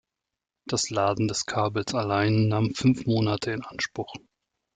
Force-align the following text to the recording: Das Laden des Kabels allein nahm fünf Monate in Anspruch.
Das 0.65 0.89
Laden 0.89 1.27
des 1.27 1.45
Kabels 1.45 1.93
allein 1.93 2.47
nahm 2.47 2.73
fünf 2.73 3.05
Monate 3.05 3.51
in 3.51 3.63
Anspruch. 3.63 4.15